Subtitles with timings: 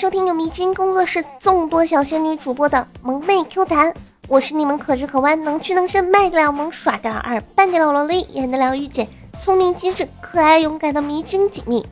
[0.00, 3.92] 收听由迷之音工作室众多小仙女主播的萌妹 Q 弹，
[4.28, 9.06] 我是你们可直可弯、能屈能伸、卖得了萌、耍得了二、扮得了萝莉、演得了御姐、
[9.44, 11.86] 聪明机智、可爱勇敢的迷之音锦觅。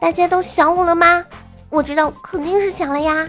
[0.00, 1.24] 大家都想我了吗？
[1.70, 3.28] 我知道肯定是想了呀。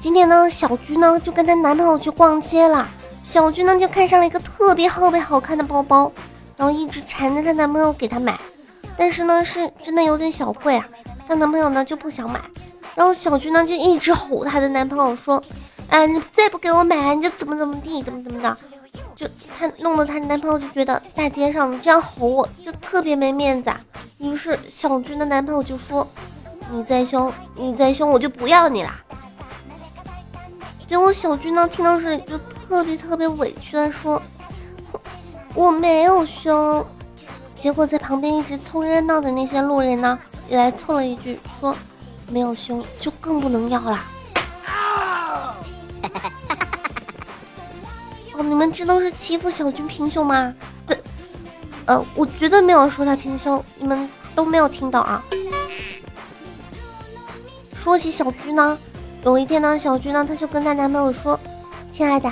[0.00, 2.88] 今天呢，小菊呢就跟她男朋友去逛街了。
[3.22, 6.10] 小菊呢就看上了一个特别特别好看的包包，
[6.56, 8.40] 然后一直缠着她男朋友给她买。
[8.96, 10.86] 但是呢，是真的有点小贵啊。
[11.26, 12.40] 她男朋友呢就不想买，
[12.94, 15.42] 然后小菊呢就一直吼她的男朋友说
[15.88, 18.56] ：“哎，你再不给我买，你就怎么怎么地，怎么怎么的。”
[19.14, 19.26] 就
[19.58, 23.70] 她弄得她男朋友就觉得大街上这样吼我就特别没面子。
[24.18, 26.06] 于是小菊的男朋友就说
[26.70, 29.02] ：“你再凶，你再凶，我就不要你啦。”
[30.86, 34.20] 结果小菊呢听到这里就特别特别委屈的说
[35.54, 36.84] ：“我没有凶。”
[37.62, 40.18] 结果在旁边一直凑热闹的那些路人呢，
[40.48, 41.72] 也来凑了一句说
[42.28, 44.00] ：“没有胸就更不能要了。
[48.34, 50.52] 哦，你们这都是欺负小军平胸吗？
[50.84, 50.92] 不，
[51.86, 55.22] 呃，我绝对没有说他平胸，你们都没有听到啊。
[57.80, 58.76] 说起小军呢，
[59.22, 61.38] 有一天呢，小军呢，他就跟她男朋友说
[61.94, 62.28] ：“亲爱的，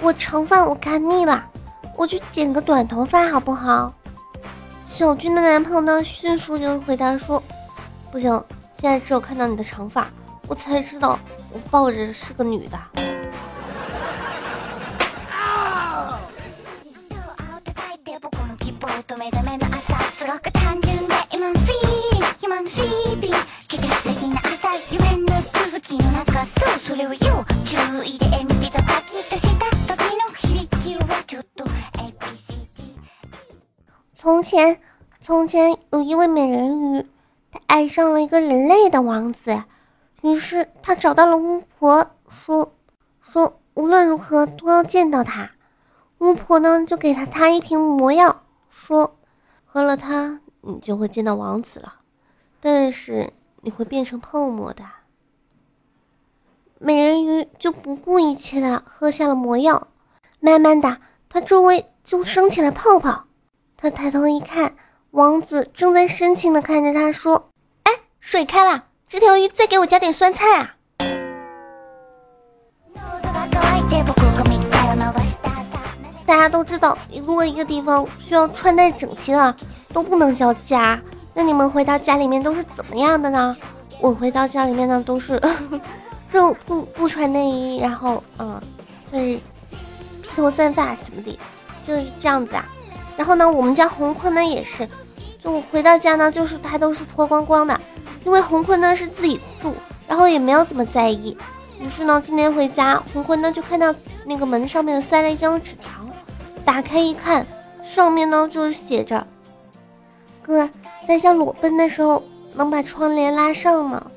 [0.00, 1.44] 我长发我看腻了，
[1.96, 3.92] 我去剪个短头发好不好？”
[4.98, 7.40] 小军的男朋友呢，迅速就回答说
[8.10, 8.28] ：“不行，
[8.72, 10.08] 现在只有看到你的长发，
[10.48, 11.16] 我才知道
[11.52, 12.76] 我抱着是个女的。”
[34.20, 34.80] 从前，
[35.20, 37.06] 从前有一位美人鱼，
[37.52, 39.62] 她爱上了一个人类的王子，
[40.22, 42.74] 于是她找到了巫婆，说
[43.20, 45.52] 说无论如何都要见到他。
[46.18, 49.16] 巫婆呢就给他他一瓶魔药，说
[49.64, 52.00] 喝了它你就会见到王子了，
[52.60, 54.84] 但是你会变成泡沫的。
[56.80, 59.86] 美人鱼就不顾一切的喝下了魔药，
[60.40, 60.96] 慢慢的，
[61.28, 63.26] 她周围就升起了泡泡。
[63.80, 64.74] 他抬头一看，
[65.12, 67.50] 王子正在深情的看着他，说
[67.84, 70.74] ：“哎，水开了，这条鱼再给我加点酸菜啊！”
[76.26, 79.54] 大家都知道，如果一个地方需要穿戴整齐的，
[79.92, 81.00] 都不能叫家。
[81.32, 83.56] 那你们回到家里面都是怎么样的呢？
[84.00, 85.40] 我回到家里面呢，都是
[86.32, 88.60] 就不不穿内衣，然后嗯，
[89.12, 89.38] 就是
[90.20, 91.38] 披头散发什么的，
[91.84, 92.66] 就是这样子啊。
[93.18, 94.88] 然后呢，我们家红坤呢也是，
[95.42, 97.78] 就我回到家呢，就是他都是脱光光的，
[98.24, 99.74] 因为红坤呢是自己住，
[100.06, 101.36] 然后也没有怎么在意。
[101.80, 103.92] 于是呢，今天回家，红坤呢就看到
[104.24, 105.90] 那个门上面塞了一张纸条，
[106.64, 107.44] 打开一看，
[107.84, 109.26] 上面呢就写着
[110.40, 110.70] ：“哥，
[111.08, 112.22] 在下裸奔的时候
[112.54, 114.10] 能把窗帘拉上吗？”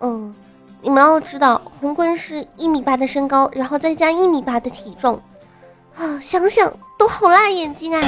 [0.00, 0.34] 嗯，
[0.80, 5.20] 你们要知道，红坤是一米八的身高，然后再加一米八的体重。
[5.94, 8.02] 啊，想想都好辣眼睛啊！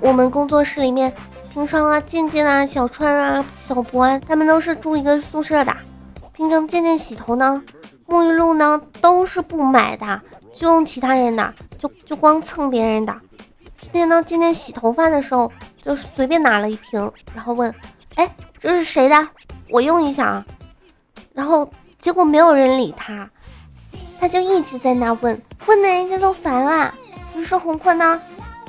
[0.00, 1.12] 我们工作室里面，
[1.52, 5.74] 平常啊，健健啊，小川啊，小博啊，他们都是住一个宿舍的。
[6.32, 7.62] 平常健健洗头呢，
[8.06, 10.20] 沐浴露呢，都是不买的，
[10.52, 13.14] 就用其他人的，就就光蹭别人的。
[13.90, 15.50] 今天呢，今天洗头发的时候，
[15.80, 17.74] 就随便拿了一瓶，然后问
[18.16, 19.28] ：“哎，这是谁的？
[19.70, 20.44] 我用一下啊。”
[21.32, 23.28] 然后结果没有人理他，
[24.20, 26.94] 他就一直在那问，问的人家都烦了。
[27.34, 28.20] 于是红坤呢，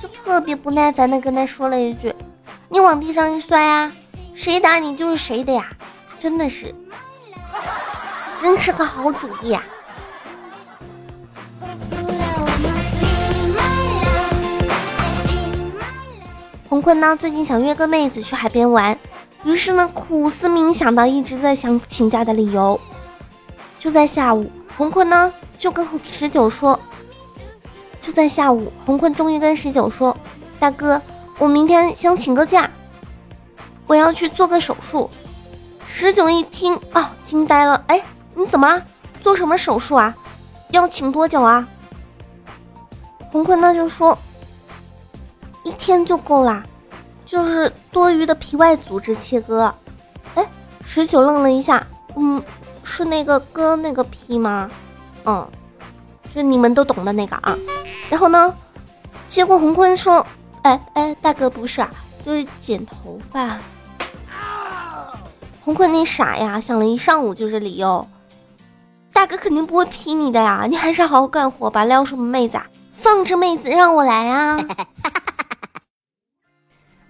[0.02, 2.16] 就特别不耐烦的跟他说了一句
[2.70, 3.92] ：“你往地上一摔啊，
[4.36, 5.70] 谁打你就是谁的呀！”
[6.18, 6.74] 真的是，
[8.42, 9.62] 真是个好主意啊！
[16.70, 18.96] 红坤呢，最近想约个妹子去海边玩，
[19.44, 22.80] 于是呢，苦思冥想到一直在想请假的理由。
[23.80, 26.80] 就在下午，红坤呢就跟十九说
[28.00, 30.16] ：“就在下午，红坤终于跟十九说，
[30.60, 31.02] 大哥，
[31.40, 32.70] 我明天想请个假，
[33.88, 35.10] 我要去做个手术。”
[35.90, 38.00] 十九一听啊，惊呆了，哎，
[38.36, 38.80] 你怎么了？
[39.24, 40.16] 做什么手术啊？
[40.70, 41.68] 要请多久啊？
[43.32, 44.16] 红坤呢就说。
[45.90, 46.62] 天就够啦，
[47.26, 49.74] 就是多余的皮外组织切割。
[50.36, 50.48] 哎，
[50.86, 51.84] 十九愣了一下，
[52.16, 52.40] 嗯，
[52.84, 54.70] 是那个割那个皮吗？
[55.26, 55.48] 嗯，
[56.32, 57.58] 就你们都懂的那个啊。
[58.08, 58.54] 然后呢，
[59.28, 60.24] 结果洪坤说
[60.62, 61.90] ：“哎哎，大哥不是啊，
[62.24, 63.58] 就是剪头发。”
[65.66, 68.08] 洪坤你傻呀，想了一上午就是理由。
[69.12, 71.84] 大哥肯定不会劈你的呀，你还是好好干活吧。
[71.84, 72.68] 撩什么妹子啊？
[73.02, 74.64] 放着妹子让我来啊！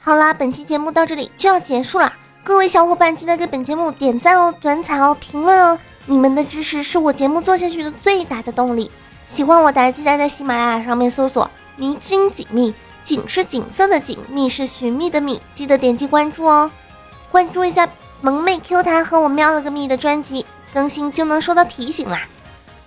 [0.02, 2.14] 好啦，本期节目到这里就要结束了。
[2.42, 8.90] 各位小伙伴，记得给本节目点赞哦、转采哦、评论哦，你们的支持是我节目做下去的最大的动力。
[9.28, 12.74] 喜欢我的，记得在喜马拉雅上面搜索“迷之音锦觅”，
[13.04, 16.72] 锦是锦色的锦，觅是寻觅的觅，记得点击关注哦。
[17.30, 17.86] 关注一下
[18.22, 22.22] 萌妹 Q 弹和我喵了个咪的专辑，更新就能收到提醒啦。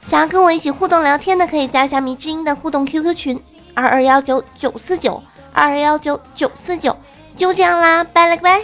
[0.00, 3.40] 想要跟我一起互动聊天的，可以加一下迷之音的互动 QQ 群：
[3.74, 5.22] 二二幺九九四九
[5.53, 6.95] 二二幺九九四九。
[7.35, 8.61] 就这样啦，拜了个拜。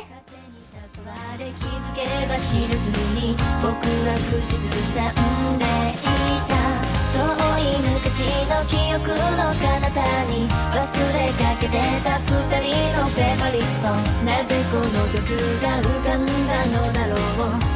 [8.54, 10.78] の記憶の彼方に忘
[11.14, 12.28] れかけてた二
[12.62, 13.90] 人のフェバリット
[14.24, 15.26] なぜこの曲
[15.62, 17.18] が浮かんだのだろう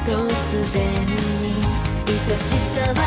[0.06, 0.10] 突
[0.72, 0.84] 然
[1.42, 1.56] に
[2.06, 2.98] 愛しさは